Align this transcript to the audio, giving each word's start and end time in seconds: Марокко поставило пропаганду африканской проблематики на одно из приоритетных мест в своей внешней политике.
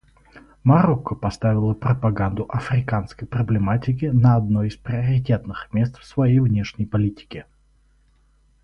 Марокко 0.63 1.13
поставило 1.13 1.75
пропаганду 1.75 2.45
африканской 2.49 3.27
проблематики 3.27 4.05
на 4.07 4.35
одно 4.35 4.63
из 4.63 4.75
приоритетных 4.75 5.71
мест 5.73 5.99
в 5.99 6.05
своей 6.05 6.39
внешней 6.39 6.87
политике. 6.87 7.45